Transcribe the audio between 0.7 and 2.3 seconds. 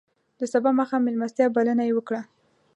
ماښام میلمستیا بلنه یې وکړه.